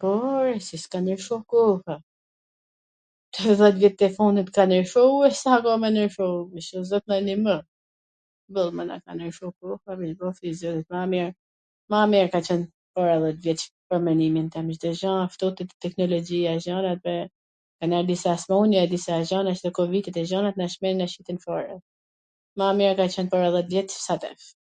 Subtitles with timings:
[0.00, 1.94] po, ore, si s'ka nryshu kooha?
[3.36, 7.16] Kto dhjet vjett e funit ka nryshu e sa ka me nryshu, wsht zot na
[7.28, 7.54] nimo!
[8.48, 9.96] u myllm e na ka nryshu koha...
[10.96, 11.30] ma mir,
[11.94, 12.60] ma mir ka qwn
[12.98, 16.92] para dhjet vjetsh pwr menimin tim Cdo gja ....t ftotit teknologjia e gjana,
[17.78, 21.74] kan ra disa smun-je, disa gjana kto kovidi e gjana na Cmendwn na qitwn fare,
[22.62, 24.46] ma mir ka qwn para dhjet vjetsh sesa tash